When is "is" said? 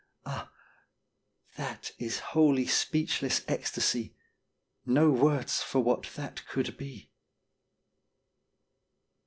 1.99-2.17